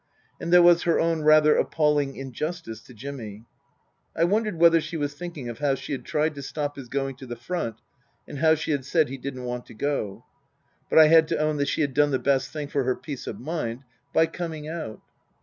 And 0.39 0.51
there 0.51 0.63
was 0.63 0.81
her 0.81 0.99
own 0.99 1.21
rather 1.21 1.55
appalling 1.55 2.15
injustice 2.15 2.81
to 2.85 2.93
Jimmy. 2.95 3.45
I 4.15 4.23
wondered 4.23 4.55
whether 4.57 4.81
she 4.81 4.97
was 4.97 5.13
thinking 5.13 5.47
of 5.47 5.59
how 5.59 5.75
she 5.75 5.91
had 5.91 6.05
tried 6.05 6.33
to 6.33 6.41
stop 6.41 6.75
his 6.75 6.87
going 6.89 7.17
to 7.17 7.27
the 7.27 7.35
front, 7.35 7.75
and 8.27 8.39
how 8.39 8.55
she 8.55 8.71
had 8.71 8.83
said 8.83 9.09
he 9.09 9.19
didn't 9.19 9.45
want 9.45 9.67
to 9.67 9.75
go. 9.75 10.25
But 10.89 10.97
I 10.97 11.05
had 11.05 11.27
to 11.27 11.37
own 11.37 11.57
that 11.57 11.67
she 11.67 11.81
had 11.81 11.93
done 11.93 12.09
the 12.09 12.17
best 12.17 12.49
thing 12.49 12.67
for 12.67 12.83
her 12.83 12.95
peace 12.95 13.27
of 13.27 13.39
mind 13.39 13.83
by 14.11 14.25
coming 14.25 14.67
out. 14.67 15.01